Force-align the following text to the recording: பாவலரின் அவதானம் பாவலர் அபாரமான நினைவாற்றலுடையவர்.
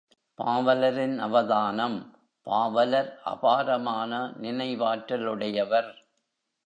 பாவலரின் 0.39 1.17
அவதானம் 1.19 1.97
பாவலர் 2.47 3.19
அபாரமான 3.23 4.33
நினைவாற்றலுடையவர். 4.41 5.91